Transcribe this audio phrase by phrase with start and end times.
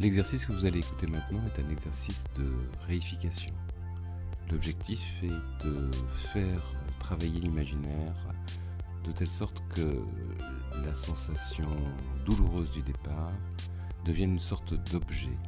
[0.00, 2.50] L'exercice que vous allez écouter maintenant est un exercice de
[2.86, 3.54] réification.
[4.50, 5.88] L'objectif est de
[6.32, 6.60] faire
[6.98, 8.14] travailler l'imaginaire
[9.04, 10.00] de telle sorte que
[10.84, 11.68] la sensation
[12.24, 13.32] douloureuse du départ
[14.04, 15.38] devienne une sorte d'objet.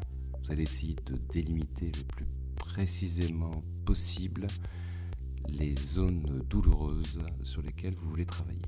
[0.45, 4.47] Vous allez essayer de délimiter le plus précisément possible
[5.48, 8.62] les zones douloureuses sur lesquelles vous voulez travailler.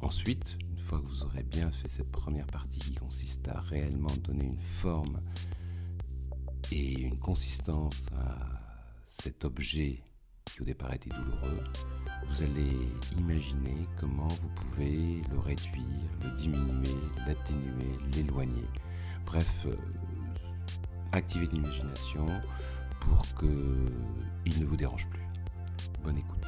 [0.00, 4.44] Ensuite, fois que vous aurez bien fait cette première partie qui consiste à réellement donner
[4.44, 5.20] une forme
[6.70, 8.60] et une consistance à
[9.08, 10.02] cet objet
[10.44, 11.62] qui au départ était douloureux,
[12.28, 12.76] vous allez
[13.16, 15.84] imaginer comment vous pouvez le réduire,
[16.22, 18.66] le diminuer, l'atténuer, l'éloigner.
[19.24, 19.76] Bref, euh,
[21.12, 22.26] activer l'imagination
[23.00, 25.26] pour qu'il ne vous dérange plus.
[26.02, 26.46] Bonne écoute.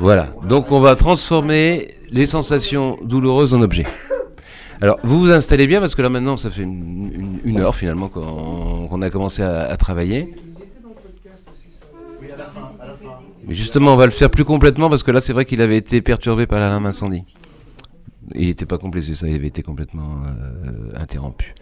[0.00, 3.86] Voilà, donc on va transformer les sensations douloureuses en objets.
[4.82, 9.00] Alors, vous vous installez bien parce que là maintenant, ça fait une, heure finalement qu'on
[9.00, 10.34] a commencé à, travailler.
[13.46, 15.76] Mais justement, on va le faire plus complètement parce que là, c'est vrai qu'il avait
[15.76, 17.24] été perturbé par la lame incendie.
[18.34, 21.54] Il n'était pas complet, c'est ça, il avait été complètement euh, interrompu.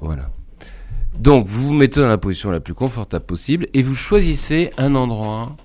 [0.00, 0.30] Voilà.
[1.18, 4.94] Donc, vous vous mettez dans la position la plus confortable possible et vous choisissez un
[4.94, 5.56] endroit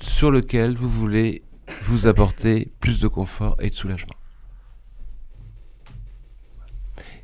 [0.00, 1.42] sur lequel vous voulez
[1.82, 4.14] vous apporter plus de confort et de soulagement.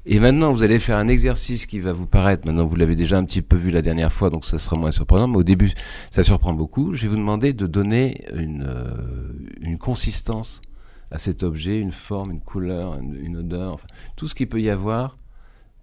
[0.08, 3.19] Et maintenant, vous allez faire un exercice qui va vous paraître, maintenant vous l'avez déjà
[3.19, 5.72] un petit peu vu la dernière fois, donc ça sera moins surprenant, mais au début,
[6.12, 6.94] ça surprend beaucoup.
[6.94, 10.62] Je vais vous demander de donner une, euh, une consistance
[11.10, 14.70] à cet objet, une forme, une couleur, une, odeur, enfin, tout ce qu'il peut y
[14.70, 15.19] avoir.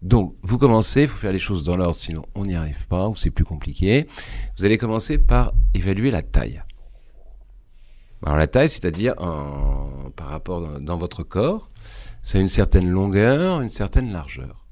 [0.02, 3.10] Donc, vous commencez, il faut faire les choses dans l'ordre, sinon on n'y arrive pas,
[3.10, 4.08] ou c'est plus compliqué.
[4.58, 6.62] Vous allez commencer par évaluer la taille.
[8.26, 11.70] Alors la taille, c'est-à-dire par rapport dans votre corps,
[12.22, 14.66] c'est une certaine longueur, une certaine largeur.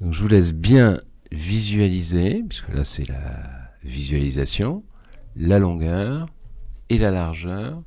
[0.00, 0.98] Donc je vous laisse bien
[1.30, 4.84] visualiser, puisque là c'est la visualisation,
[5.36, 6.26] la longueur
[6.88, 7.82] et la largeur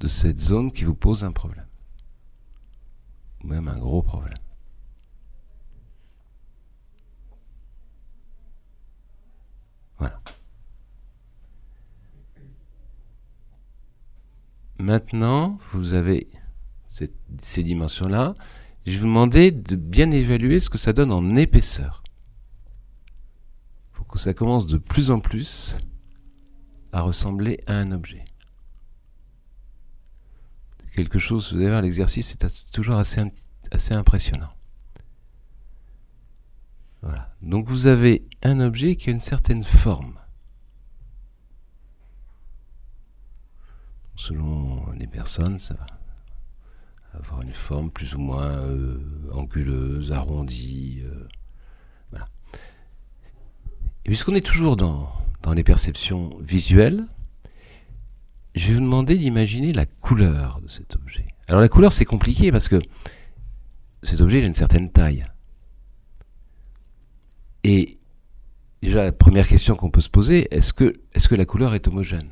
[0.00, 1.66] de cette zone qui vous pose un problème.
[3.44, 4.34] Ou même un gros problème.
[9.98, 10.20] Voilà.
[14.78, 16.28] Maintenant, vous avez
[17.40, 18.34] ces dimensions-là.
[18.86, 22.02] Je vous demander de bien évaluer ce que ça donne en épaisseur.
[23.92, 25.78] Faut que ça commence de plus en plus
[26.92, 28.24] à ressembler à un objet.
[30.94, 33.22] Quelque chose, vous allez voir, l'exercice est toujours assez,
[33.72, 34.52] assez impressionnant.
[37.02, 37.34] Voilà.
[37.42, 40.18] Donc vous avez un objet qui a une certaine forme.
[44.16, 45.86] Selon les personnes, ça va
[47.18, 48.98] avoir une forme plus ou moins euh,
[49.32, 51.02] anguleuse, arrondie.
[51.04, 51.28] Euh,
[52.10, 52.28] voilà.
[54.04, 55.10] Et puisqu'on est toujours dans,
[55.54, 57.04] les perceptions visuelles,
[58.54, 61.26] je vais vous demander d'imaginer la couleur de cet objet.
[61.48, 62.80] Alors la couleur c'est compliqué parce que
[64.02, 65.26] cet objet a une certaine taille.
[67.62, 67.98] Et
[68.82, 71.74] déjà la première question qu'on peut se poser, est-ce que, est -ce que la couleur
[71.74, 72.30] est homogène?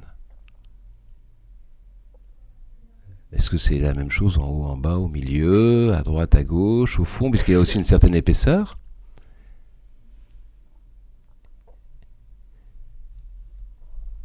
[3.32, 6.44] Est-ce que c'est la même chose en haut, en bas, au milieu, à droite, à
[6.44, 8.78] gauche, au fond, puisqu'il a aussi une certaine épaisseur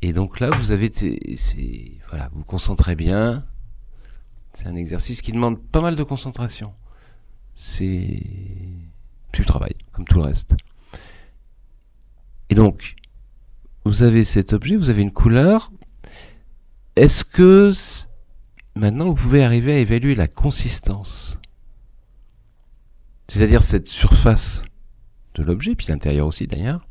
[0.01, 0.91] Et donc là, vous avez,
[2.09, 3.46] voilà, vous concentrez bien.
[4.53, 6.73] C'est un exercice qui demande pas mal de concentration.
[7.56, 8.22] C'est
[9.34, 10.56] du travail, comme tout le reste.
[12.50, 12.96] Et donc,
[13.85, 15.72] vous avez cet objet, vous avez une couleur.
[16.96, 17.72] Est-ce que
[18.78, 21.40] Maintenant, vous pouvez arriver à évaluer la consistance.
[23.28, 24.64] C'est-à-dire cette surface
[25.34, 26.88] de l'objet, puis l'intérieur aussi d'ailleurs.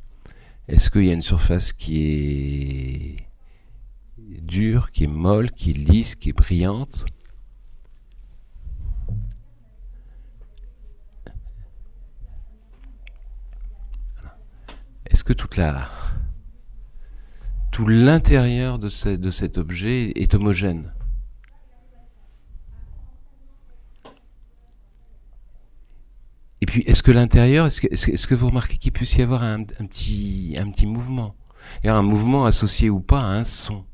[0.66, 3.26] Est-ce qu'il y a une surface qui est
[4.18, 7.06] dure, qui est molle, qui est lisse, qui est brillante?
[15.08, 15.88] Est-ce que toute la
[17.70, 20.92] tout l'intérieur de, de cet objet est homogène?
[26.86, 30.86] Est-ce que l'intérieur, est-ce que, vous remarquez qu'il puisse y avoir un, petit, un petit
[30.86, 31.34] mouvement?
[31.84, 33.84] Un mouvement associé ou pas à un son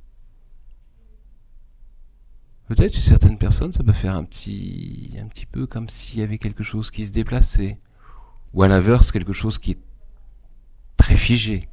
[2.69, 6.23] Peut-être chez certaines personnes, ça peut faire un petit, un petit peu comme s'il y
[6.23, 7.79] avait quelque chose qui se déplaçait.
[8.55, 9.81] Ou à l'inverse, quelque chose qui est
[10.96, 11.69] très figé.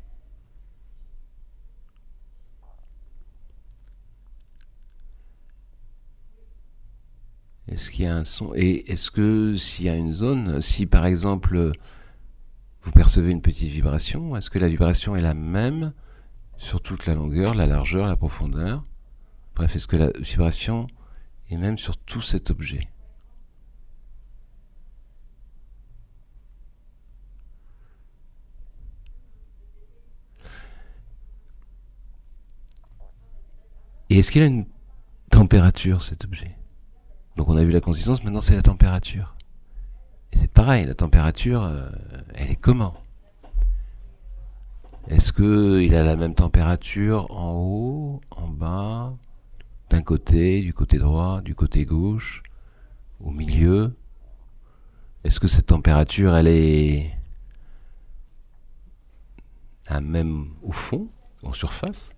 [7.72, 10.88] Est-ce qu'il y a un son Et est-ce que s'il y a une zone, si
[10.88, 11.72] par exemple
[12.82, 15.94] vous percevez une petite vibration, est-ce que la vibration est la même
[16.58, 18.84] sur toute la longueur, la largeur, la profondeur?
[19.56, 20.88] Bref, est-ce que la vibration
[21.50, 22.90] est même sur tout cet objet?
[34.10, 34.66] Et est-ce qu'il a une
[35.30, 36.59] température cet objet?
[37.40, 39.34] Donc on a vu la consistance, maintenant c'est la température.
[40.34, 41.90] Et c'est pareil, la température, euh,
[42.34, 43.02] elle est comment?
[45.08, 49.14] Est-ce qu'il a la même température en haut, en bas,
[49.90, 52.44] d'un côté, du côté droit, du côté gauche,
[53.22, 53.96] au milieu?
[55.24, 57.18] Est-ce que cette température, elle est
[60.02, 61.08] même au fond,
[61.44, 62.14] en surface?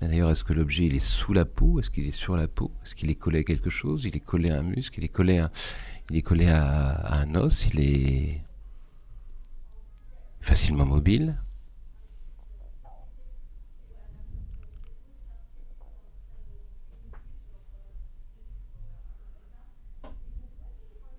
[0.00, 1.80] D'ailleurs, est-ce que l'objet il est sous la peau?
[1.80, 2.70] Est-ce qu'il est sur la peau?
[2.84, 4.04] Est-ce qu'il est collé à quelque chose?
[4.04, 5.00] Il est collé à un muscle?
[5.00, 5.50] Il est collé à,
[6.10, 7.66] il est collé à, un os?
[7.66, 8.42] Il est
[10.40, 11.40] facilement mobile?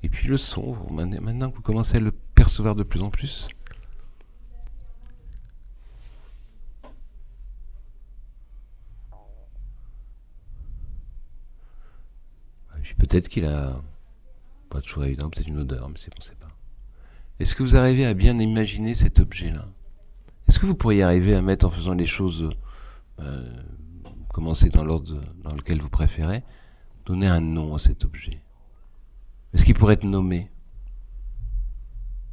[0.02, 3.50] Et puis le son, maintenant que vous commencez à le percevoir de plus en plus,
[12.96, 13.82] peut-être qu'il a
[14.70, 16.48] pas toujours évident, peut-être une odeur, mais c'est bon, sait pas.
[17.40, 19.66] Est-ce que vous arrivez à bien imaginer cet objet-là?
[20.48, 22.50] Est-ce que vous pourriez arriver à mettre en faisant les choses,
[23.20, 23.64] euh,
[24.30, 26.44] commencer dans l'ordre dans lequel vous préférez,
[27.06, 28.42] donner un nom à cet objet?
[29.54, 30.50] Est-ce qu'il pourrait être nommé?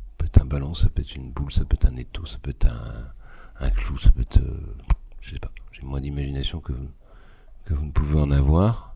[0.09, 2.27] Ça peut être un ballon, ça peut être une boule, ça peut être un étau,
[2.27, 2.67] ça peut être
[3.61, 4.77] un, clou, ça peut être, euh,
[5.21, 5.51] je sais pas.
[5.73, 6.73] J'ai moins d'imagination que
[7.67, 8.96] que vous ne pouvez en avoir.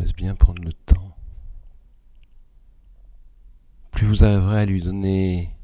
[0.00, 1.16] Laisse bien prendre le temps.
[3.90, 5.54] Plus vous arriverez à lui donner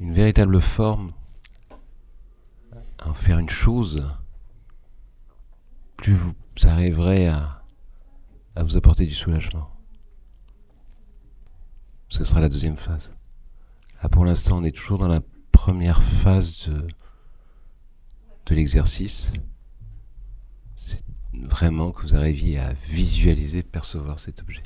[0.00, 1.12] une véritable forme,
[2.98, 4.06] à en faire une chose,
[5.96, 6.34] plus vous
[6.64, 7.62] arriverez à,
[8.56, 9.70] à vous apporter du soulagement.
[12.08, 13.14] Ce sera la deuxième phase.
[14.02, 15.20] Là, pour l'instant, on est toujours dans la
[15.50, 16.86] première phase de,
[18.54, 19.32] l'exercice.
[21.34, 24.62] Vraiment que vous arriviez à visualiser, percevoir cet objet.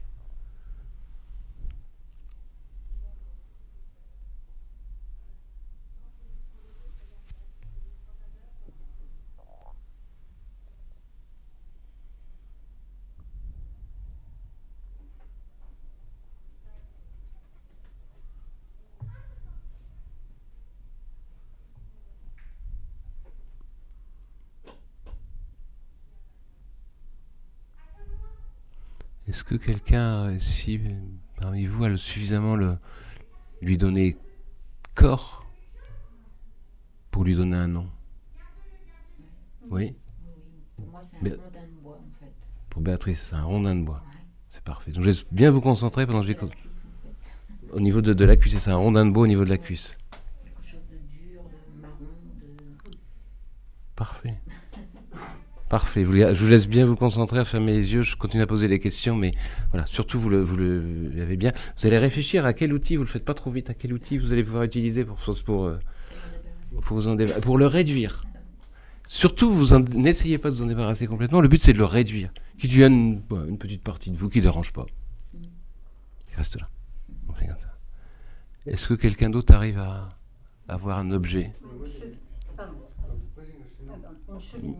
[29.36, 30.80] Est-ce que quelqu'un, si
[31.38, 32.78] parmi vous, a suffisamment le,
[33.60, 34.16] lui donner
[34.94, 35.46] corps
[37.10, 37.86] pour lui donner un nom?
[39.68, 39.94] Oui
[40.78, 42.32] Pour moi, c'est un rondin de bois, en fait.
[42.70, 44.02] Pour Béatrice, c'est un rondin de bois.
[44.48, 44.90] C'est parfait.
[44.92, 46.52] Donc, je vais bien vous concentrer pendant que j'écoute.
[47.72, 49.58] Au niveau de, de la cuisse, c'est un rondin de bois au niveau de la
[49.58, 49.98] cuisse.
[50.44, 52.06] Quelque chose de dur, de marron,
[52.40, 52.96] de...
[53.96, 54.40] Parfait.
[55.68, 56.04] Parfait.
[56.04, 58.02] Je vous laisse bien vous concentrer, à fermer les yeux.
[58.02, 59.32] Je continue à poser les questions, mais
[59.72, 60.42] voilà, surtout vous le,
[61.20, 61.52] avez bien.
[61.78, 64.16] Vous allez réfléchir à quel outil, vous le faites pas trop vite, à quel outil
[64.16, 65.80] vous allez pouvoir utiliser pour, euh,
[66.70, 68.24] le réduire.
[69.08, 71.40] Surtout, vous n'essayez pas de vous en débarrasser complètement.
[71.40, 72.32] Le but, c'est de le réduire.
[72.58, 74.86] Qu'il devienne une, petite partie de vous qui ne dérange pas.
[75.34, 76.68] Il reste là.
[78.66, 80.08] Est-ce que quelqu'un d'autre arrive à
[80.66, 81.52] avoir un objet?
[84.62, 84.74] Une.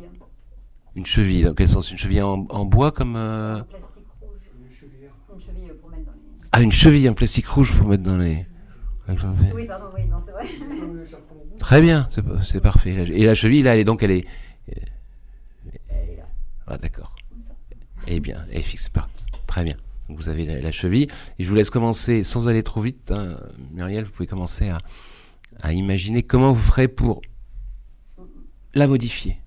[0.96, 1.90] Une cheville, dans quel sens?
[1.90, 3.16] Une cheville en, bois comme.
[3.16, 3.58] Euh...
[3.58, 6.48] Une cheville pour mettre dans les.
[6.52, 8.46] Ah, une cheville en plastique rouge pour mettre dans les.
[9.08, 10.48] Oui, pardon, oui, non, c'est vrai.
[11.60, 12.08] Très bien,
[12.42, 12.90] c'est parfait.
[13.12, 14.26] Et la cheville, là, elle est donc, elle est.
[16.66, 17.14] Ah, d'accord.
[18.08, 19.08] Eh bien, elle est fixe, pas.
[19.46, 19.76] Très bien.
[20.08, 21.06] Donc vous avez la, cheville.
[21.38, 23.36] Et je vous laisse commencer, sans aller trop vite, hein,
[23.72, 24.78] Muriel, vous pouvez commencer à,
[25.60, 27.22] à imaginer comment vous ferez pour
[28.74, 29.38] la modifier.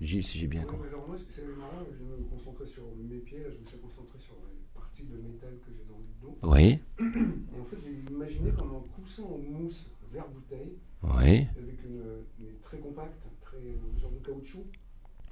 [0.00, 0.88] Gilles, si j'ai bien compris.
[0.88, 3.78] alors moi, c'est marrant, je vais me concentrer sur mes pieds, là, je me suis
[3.78, 6.38] concentré sur les parties de métal que j'ai dans le dos.
[6.42, 6.78] Oui.
[7.00, 11.46] Et en fait, j'ai imaginé comme un coussin en mousse vert bouteille, oui.
[11.58, 12.02] avec une,
[12.40, 14.64] une très compacte, très, une sorte de caoutchouc,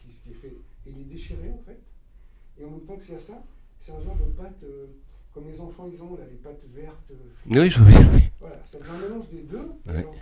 [0.01, 0.49] qui, qui est fait,
[0.87, 1.79] et il est déchiré en fait,
[2.59, 3.43] Et en même temps qu'il y a ça,
[3.79, 4.87] c'est un genre de pâte, euh,
[5.33, 7.13] comme les enfants ils ont, là, les pâtes vertes.
[7.13, 8.21] euh, Oui, je vois bien.
[8.41, 9.59] Voilà, ça devient un mélange des deux.
[9.87, 9.97] Ouais.
[9.99, 10.15] Alors,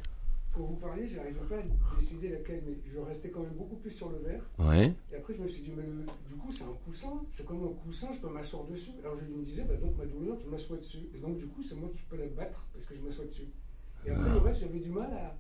[0.55, 3.91] pour vous parler, j'arrivais pas à décider laquelle, mais je restais quand même beaucoup plus
[3.91, 4.43] sur le vert.
[4.59, 4.93] Ouais.
[5.13, 7.65] Et après, je me suis dit, mais le- du coup, c'est un coussin, c'est comme
[7.65, 8.93] un coussin, je peux m'asseoir dessus.
[9.03, 11.09] Alors je me disais, bah, donc ma douleur, je m'assois dessus.
[11.15, 13.49] Et donc, du coup, c'est moi qui peux la battre parce que je m'assois dessus.
[14.07, 15.37] Et après, le reste, j'avais du mal à.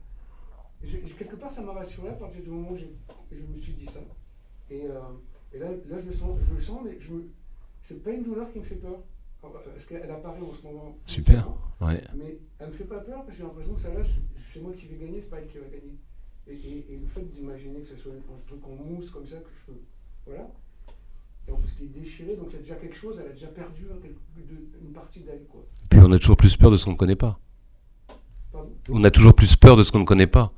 [0.83, 2.87] je- quelque part, ça m'a rassuré à partir du moment où je
[3.37, 4.01] me suis dit ça.
[4.71, 4.99] Et, euh,
[5.53, 7.25] et là, là, je le sens, je le sens, mais je me...
[7.83, 8.99] c'est pas une douleur qui me fait peur.
[9.53, 10.97] Parce qu'elle apparaît en ce moment.
[11.07, 11.49] Super.
[11.81, 12.01] Ouais.
[12.17, 14.01] Mais elle me fait pas peur parce que j'ai l'impression que ça là,
[14.49, 15.99] c'est moi qui vais gagner, c'est pas elle qui va gagner.
[16.47, 19.37] Et, et- et le fait d'imaginer que ce soit un truc en mousse comme ça,
[19.37, 19.79] que je peux.
[20.27, 20.47] Voilà.
[21.49, 23.35] Et en plus, qui est déchiré, donc il y a déjà quelque chose, elle a
[23.35, 23.87] déjà perdu
[24.81, 25.65] une partie d'elle, quoi.
[25.91, 27.39] Puis on a toujours plus peur de ce qu'on ne connaît pas.
[28.53, 28.71] Pardon?
[28.91, 30.53] On a toujours plus peur de ce qu'on ne connaît pas.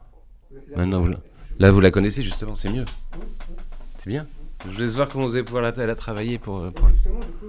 [0.52, 1.14] Là, Maintenant, vous-
[1.58, 2.84] Là, vous la connaissez justement, c'est mieux.
[3.14, 3.54] Oui, oui.
[3.98, 4.26] C'est bien.
[4.66, 6.66] Je vous laisse voir comment vous allez pouvoir la, la travailler pour.
[6.66, 7.46] Et pour- justement, du coup,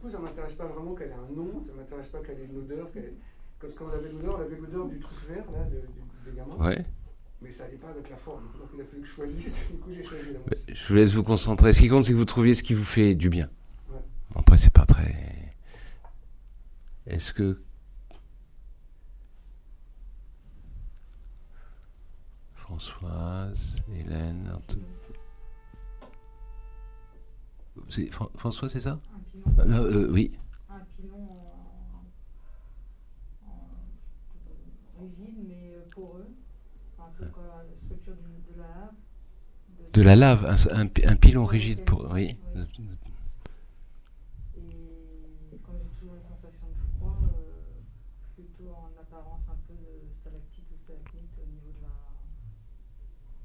[0.00, 2.58] coup, ça m'intéresse pas vraiment qu'elle ait un nom, ça m'intéresse pas qu'elle ait une
[2.58, 2.90] odeur.
[2.92, 3.14] qu'elle ait-
[3.60, 6.56] Parce qu'on avait l'odeur, on avait l'odeur du truc vert, là, de- du- des gamins.
[6.56, 6.84] Ouais.
[7.42, 8.44] Mais ça allait pas avec la forme.
[8.58, 9.60] Donc il a fallu que je choisisse.
[9.70, 10.64] Du coup, j'ai choisi la mousse.
[10.68, 11.72] Je vous laisse vous concentrer.
[11.72, 13.48] Ce qui compte, c'est que vous trouviez ce qui vous fait du bien.
[13.90, 13.98] Ouais.
[14.34, 15.14] Après, c'est pas très.
[17.06, 17.60] Est-ce que.
[22.54, 24.52] Françoise, Hélène.
[28.36, 29.00] François, c'est ça?
[29.60, 30.38] Euh, euh, Oui.
[30.68, 32.04] un pilon en,
[33.46, 36.26] en- rigide mais poreux,
[36.98, 38.94] un peu comme la structure du- de la lave.
[39.92, 42.08] De la lave, un, un pi- un pilon rigide pour.
[42.12, 42.36] Oui.
[44.56, 47.80] Et quand j'ai toujours une sensation de froid, euh,
[48.36, 51.88] plutôt en apparence un peu de stalactite ou stalagmite au niveau de la,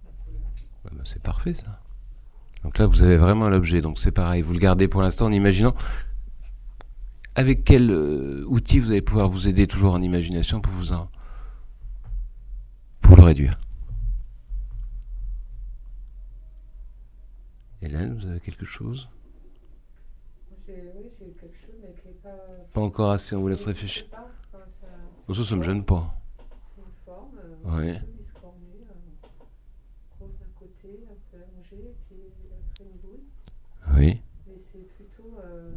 [0.05, 0.41] la couleur.
[0.86, 1.79] Ouais, bah, c'est parfait ça.
[2.75, 3.79] Donc là, vous avez vraiment l'objet.
[3.79, 5.74] Donc c'est pareil, vous le gardez pour l'instant en imaginant.
[7.36, 11.10] Avec quel euh, outil vous allez pouvoir vous aider toujours en imagination pour vous en.
[13.00, 13.55] pour le réduire
[17.82, 19.08] Hélène, vous avez quelque chose?
[20.67, 20.74] Oui,
[21.20, 22.29] j'ai quelque chose, mais qui n'est pas.
[22.74, 24.05] Pas encore assez, on vous laisse réfléchir.
[24.10, 26.13] Pas, enfin, ça- ça, ça me gêne pas.
[26.75, 27.91] C'est une forme, euh, Ouais.
[27.96, 29.27] un peu biscornue, euh,
[30.20, 32.17] grosse d'un côté, un peu allongée, et puis
[32.51, 33.24] après une boule.
[33.96, 34.22] Oui.
[34.48, 35.72] Mais c'est plutôt euh,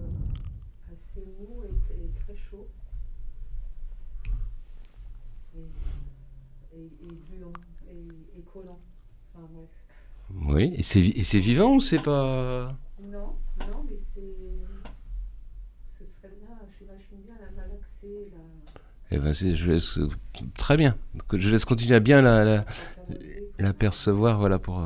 [0.86, 2.66] assez mou et, et très chaud.
[5.54, 7.52] Et, euh, et, et gluant,
[7.90, 8.80] et, et collant.
[9.38, 9.68] Enfin bref.
[10.56, 10.72] Oui.
[10.76, 12.76] Et c'est vi- et c'est vivant ou c'est pas?
[13.00, 14.20] Non, non, mais c'est.
[15.98, 18.38] Ce serait bien, j'imagine bien la malaxer, la.
[19.10, 19.98] Eh ben, je laisse.
[20.56, 20.96] Très bien.
[21.32, 22.64] Je laisse continuer à bien la- la, la
[23.58, 24.80] l'apercevoir, voilà, pour.
[24.80, 24.84] euh,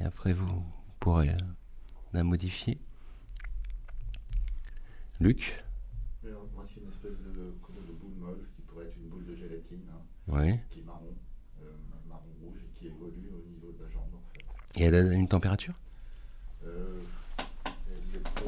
[0.00, 0.62] et après, vous
[1.00, 1.34] pourrez
[2.12, 2.78] la modifier.
[5.20, 5.64] Luc?
[6.26, 9.34] Alors, moi, c'est une espèce de, de boule molle qui pourrait être une boule de
[9.34, 10.58] gélatine, hein, Oui.
[10.70, 11.14] qui est marron,
[11.62, 11.72] euh,
[12.08, 14.44] marron rouge et qui évolue au niveau de la jambe en fait.
[14.76, 15.74] Et elle a une température
[16.64, 17.00] Euh,
[17.64, 18.40] elle est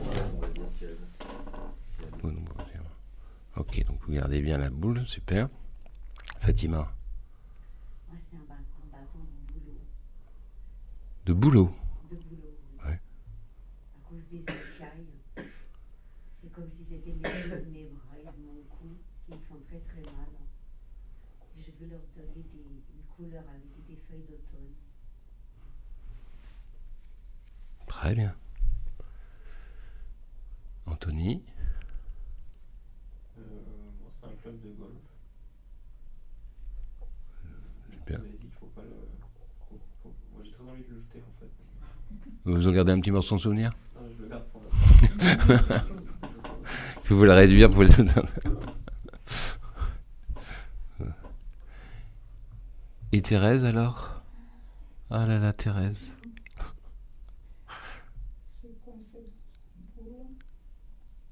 [2.22, 2.34] bon.
[3.56, 5.48] Ok, donc vous gardez bien la boule, super.
[6.38, 6.76] Fatima,
[8.08, 8.40] Moi, c'est un,
[8.92, 9.80] bâton de boulot.
[11.26, 11.74] de boulot.
[12.10, 12.56] De boulot.
[12.84, 12.90] oui.
[12.90, 13.00] Ouais.
[13.96, 15.06] À cause des écailles.
[16.40, 17.22] C'est comme si c'était mes,
[17.72, 18.94] mes bras et mon cou
[19.26, 20.28] qui me font très très mal.
[21.56, 24.74] Je veux leur donner des, une couleur avec des feuilles d'automne.
[27.98, 28.32] Très bien.
[30.86, 31.42] Anthony,
[33.38, 33.42] Euh,
[34.20, 34.92] c'est un club de golf.
[37.92, 38.18] Super.
[38.20, 38.90] Vous avez dit qu'il faut pas le.
[39.68, 41.50] faut- faut- Moi, j'ai très envie de le jeter en fait.
[42.44, 43.72] vous en gardez un petit morceau de souvenir?
[43.94, 45.84] Non, je le garde pour l'instant.
[47.04, 47.88] Vous voulez le réduire pour le
[53.12, 54.22] Et Thérèse alors?
[55.10, 56.14] Ah là là, Thérèse.
[58.60, 59.30] C'est quoi cette
[59.96, 60.36] boule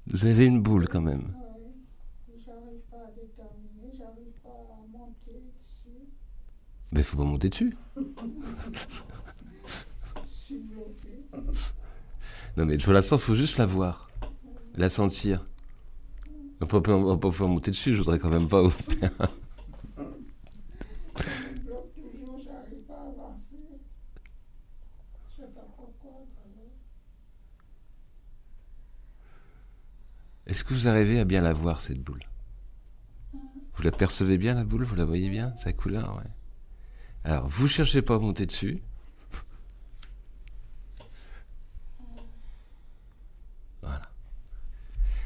[0.09, 1.19] Vous avez une boule quand même.
[1.19, 2.39] Ouais.
[2.45, 6.07] J'arrive pas à déterminer, j'arrive pas à monter dessus.
[6.91, 7.75] Mais faut pas monter dessus.
[10.49, 10.55] Je.
[12.55, 14.09] Non mais pour l'instant, faut juste la voir,
[14.75, 15.45] la sentir.
[16.61, 18.69] On peut pas, on peut pas pouvoir monter dessus, je voudrais quand même pas vous
[18.71, 19.11] faire.
[19.97, 23.81] Je me bloque toujours, j'arrive pas à avancer.
[25.29, 26.11] Je sais pas pourquoi.
[26.35, 26.71] d'ailleurs.
[30.47, 32.23] Est-ce que vous arrivez à bien la voir cette boule?
[33.75, 34.83] Vous la percevez bien la boule?
[34.85, 36.23] Vous la voyez bien Sa couleur, ouais.
[37.23, 38.81] Alors, vous cherchez pas à monter dessus.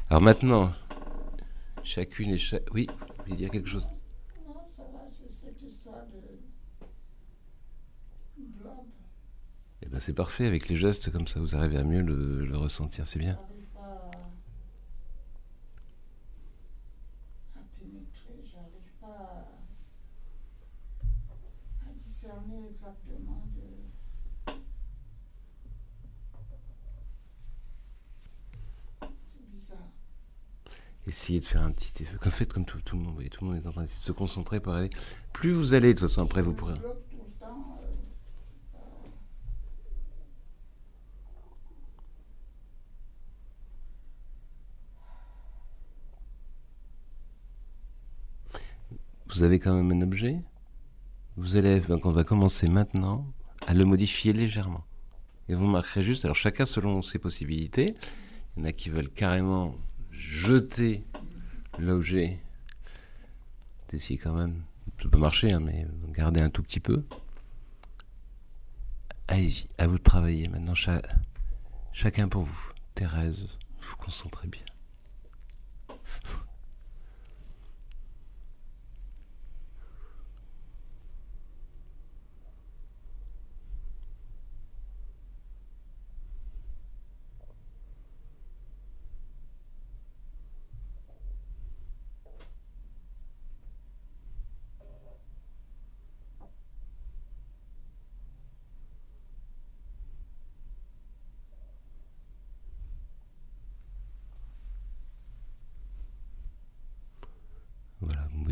[0.10, 0.74] Alors maintenant,
[1.86, 2.64] chacune et chaque...
[2.74, 3.88] Oui, vous voulez dire quelque chose?
[4.46, 6.20] Non, ça va, c'est cette histoire de
[8.60, 8.88] globe.
[9.84, 12.58] Eh ben c'est parfait, avec les gestes comme ça, vous arrivez à mieux le, le
[12.58, 13.38] ressentir, c'est bien.
[13.38, 14.12] J'arrive pas
[17.56, 19.48] à, à pénétrer, j'arrive pas
[21.86, 23.62] à, à discerner exactement de.
[29.26, 29.78] C'est bizarre.
[31.08, 33.32] Essayez de faire un petit effet, comme faites comme tout, tout le monde, vous voyez,
[33.32, 34.12] tout le monde est en train de se
[35.34, 36.76] Plus vous allez, de toute façon, après vous pourrez.
[49.34, 50.42] Vous avez quand même un objet?
[51.38, 53.26] Vous allez, donc on va commencer maintenant
[53.66, 54.84] à le modifier légèrement.
[55.48, 57.96] Et vous marquerez juste, alors chacun selon ses possibilités.
[58.56, 59.76] Il y en a qui veulent carrément
[60.12, 61.06] jeter
[61.80, 62.42] l'objet.
[63.92, 64.64] D'essayer quand même,
[65.02, 67.04] ça peut marcher, hein, mais gardez un tout petit peu.
[69.28, 71.02] Allez-y, à vous de travailler maintenant, cha-
[71.92, 72.72] chacun pour vous.
[72.96, 73.48] Thérèse,
[73.82, 74.62] vous concentrez bien.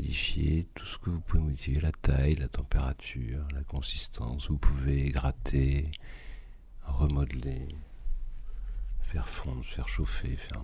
[0.09, 4.49] Modifiez tout ce que vous pouvez modifier, la taille, la température, la consistance.
[4.49, 5.91] Vous pouvez gratter,
[6.83, 7.67] remodeler,
[9.03, 10.63] faire fondre, faire chauffer, faire...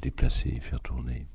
[0.00, 1.26] déplacer, faire tourner.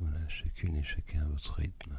[0.00, 1.98] Voilà, chacune et chacun à votre rythme.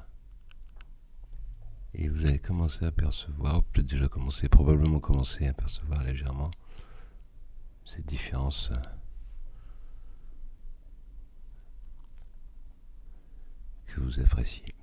[1.94, 6.52] Et vous allez commencer à percevoir, ou peut-être déjà commencer, probablement commencer à percevoir légèrement
[7.84, 8.72] ces différences.
[8.72, 8.76] euh,
[13.88, 14.76] que vous appréciez.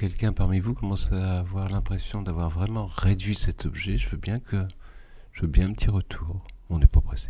[0.00, 4.40] Quelqu'un parmi vous commence à avoir l'impression d'avoir vraiment réduit cet objet, je veux bien
[4.40, 4.56] que
[5.30, 6.42] je veux bien un petit retour.
[6.70, 7.28] On n'est pas pressé.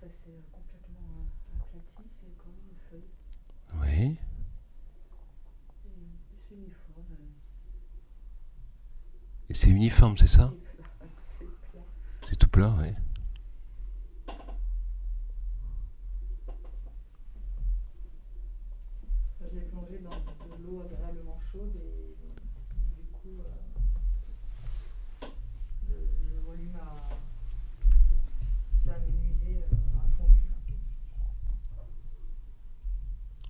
[0.00, 3.10] Ça c'est complètement euh, aplati, c'est comme une feuille.
[3.82, 4.16] Oui.
[6.48, 7.04] C'est uniforme.
[7.12, 7.32] euh,
[9.50, 10.52] Et c'est uniforme, c'est ça?
[12.28, 12.88] C'est tout plat, oui.
[19.40, 22.16] Je l'ai plongé dans de l'eau agréablement chaude et
[22.96, 25.26] du coup euh,
[25.88, 25.96] le,
[26.34, 27.08] le volume a
[28.82, 30.74] s'est amenuisé, euh, a fondu un peu.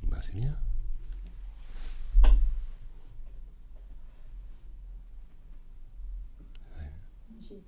[0.09, 0.56] Bah, c'est bien.
[7.48, 7.62] J'ai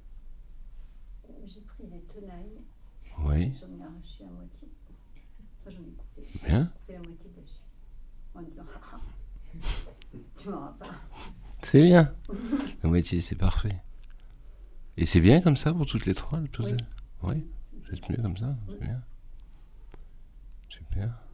[1.47, 2.61] j'ai pris des tenailles,
[3.25, 3.53] Oui.
[3.61, 4.69] j'en ai arraché à moitié.
[5.61, 6.65] Enfin, j'en ai coupé, Bien.
[6.67, 7.61] coupé la moitié dessus.
[8.35, 9.01] En disant, ah, ah,
[10.37, 10.91] tu m'auras pas.
[11.63, 12.15] C'est bien.
[12.83, 13.83] La moitié, c'est parfait.
[14.97, 16.77] Et c'est bien comme ça pour toutes les trois tout Oui.
[17.23, 17.47] Oui.
[17.91, 19.03] C'est mieux comme ça C'est bien.
[20.69, 21.26] Super.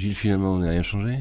[0.00, 1.18] Gilles, finalement, on n'a rien changé?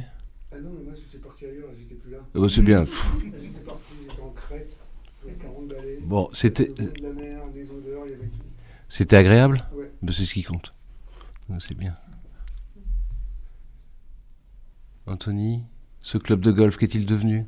[0.51, 2.19] Ah non, mais moi j'étais parti ailleurs, j'étais plus là.
[2.33, 2.85] Ah bah, C'est bien.
[2.85, 4.77] J'étais parti, j'étais en Crète,
[5.23, 5.97] avec 40 balais.
[6.01, 8.39] Bon, c'était Le goût de la mer, des odeurs, il y avait tout.
[8.87, 9.65] c'était agréable?
[9.73, 9.91] Ouais.
[10.01, 10.73] Bah, C'est ce qui compte.
[11.49, 11.93] Donc, C'est bien.
[15.07, 15.63] Anthony,
[16.01, 17.45] ce club de golf, qu'est-il devenu?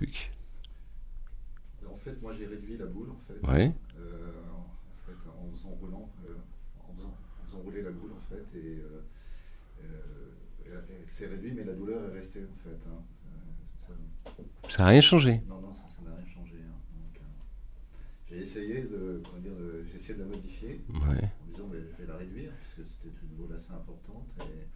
[0.00, 0.30] Luc.
[1.92, 3.39] En fait, moi j'ai réduit la boule en fait.
[3.52, 3.72] Ouais.
[3.98, 6.08] Euh, en fait, en faisant roulant,
[6.88, 8.82] en, faisant, en faisant rouler la boule en fait, et
[11.06, 12.76] s'est réduite, mais la douleur est restée en fait.
[12.88, 13.02] hein.
[14.68, 15.42] Ça- n'a rien changé.
[15.48, 16.54] non, non, ça n'a rien changé.
[16.56, 16.78] hein.
[16.96, 17.18] Euh,
[18.28, 20.98] j'ai essayé de, comment dire, de, j'ai essayé de la modifier Ouais.
[21.42, 24.66] en disant mais je vais la réduire puisque c'était une boule assez importante et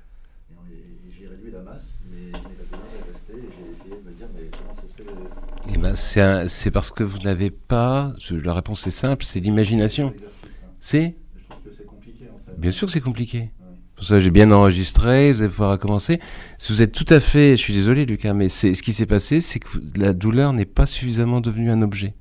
[1.19, 4.27] j'ai réduit la masse, mais, mais la est restée et j'ai essayé de me dire
[4.35, 8.13] mais comment ça se fait Eh ben, c'est un- c'est parce que vous n'avez pas.
[8.31, 10.11] la réponse est simple, c'est l'imagination.
[10.11, 10.69] l'exercice, hein.
[10.81, 11.17] C'est?
[11.37, 12.61] Je trouve que c'est compliqué en fait.
[12.61, 13.39] Bien sûr que c'est compliqué.
[13.39, 13.51] Ouais.
[13.97, 16.21] Pour ça, j'ai bien enregistré, vous allez pouvoir recommencer.
[16.59, 19.07] Si vous êtes tout à fait, je suis désolé Lucas, mais c'est ce qui s'est
[19.07, 22.15] passé, c'est que la douleur n'est pas suffisamment devenue un objet.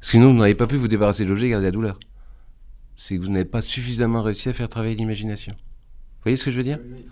[0.00, 2.00] Parce que Sinon, vous n'avez pas pu vous débarrasser de l'objet et garder la douleur.
[2.96, 5.52] C'est que vous n'avez pas suffisamment réussi à faire travailler l'imagination.
[5.52, 6.78] Vous voyez ce que je veux dire?
[6.84, 7.04] Oui, oui.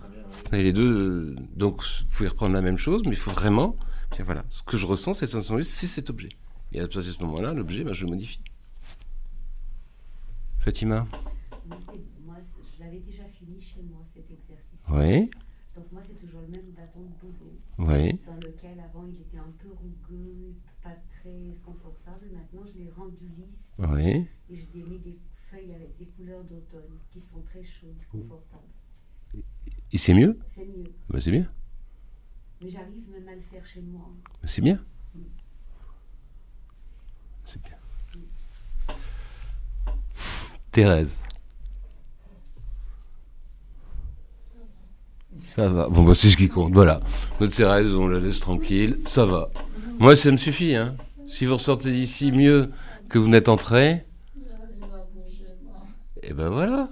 [0.53, 3.77] Et les deux, donc vous pouvez reprendre la même chose, mais il faut vraiment,
[4.19, 6.29] voilà, ce que je ressens, cette sensation, c'est cet objet.
[6.73, 8.41] Et à partir de ce moment-là, l'objet, ben, je le modifie.
[10.59, 11.07] Fatima
[11.65, 11.97] Moi, c'est-
[12.37, 14.79] c'est- je l'avais déjà fini chez moi, cet exercice.
[14.89, 15.29] Oui,
[15.73, 18.19] Donc moi, c'est toujours le même bâton de boulot, oui.
[18.27, 22.27] dans lequel avant il était un peu rugueux, pas très confortable.
[22.33, 24.27] Maintenant, je l'ai rendu lisse Oui.
[24.49, 25.17] et je lui ai mis des
[25.49, 28.67] feuilles avec des couleurs d'automne qui sont très chaudes, confortables.
[29.93, 30.91] Et c'est mieux C'est mieux.
[31.09, 31.47] Ben, C'est bien.
[32.61, 34.09] Mais j'arrive même à le faire chez moi.
[34.41, 34.79] Ben, C'est bien.
[37.45, 37.77] C'est bien.
[40.71, 41.17] Thérèse.
[45.55, 45.89] Ça va.
[45.89, 46.73] Bon, bah, c'est ce qui compte.
[46.73, 47.01] Voilà.
[47.41, 48.99] Notre Thérèse, on la laisse tranquille.
[49.05, 49.49] Ça va.
[49.99, 50.75] Moi, ça me suffit.
[50.75, 50.95] Hein.
[51.27, 52.71] Si vous ressortez d'ici mieux
[53.09, 54.05] que vous n'êtes entré,
[56.23, 56.89] et ben voilà.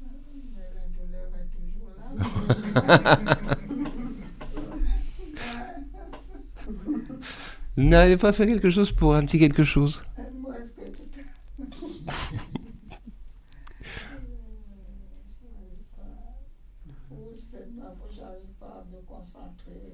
[0.00, 2.09] Mais la douleur est toujours là.
[7.76, 10.02] Vous n'arrivez pas à faire quelque chose pour un petit quelque chose.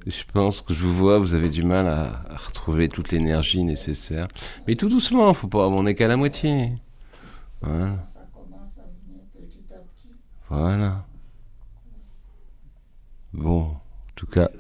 [0.07, 3.65] Je pense que je vous vois, vous avez du mal à, à retrouver toute l'énergie
[3.65, 4.29] nécessaire.
[4.67, 6.75] Mais tout doucement, faut pas, on n'est qu'à la moitié.
[7.61, 8.05] Voilà.
[8.05, 10.11] Ça commence à venir petit à petit.
[10.49, 11.06] Voilà.
[13.37, 13.81] Bon, en
[14.14, 14.51] tout cas,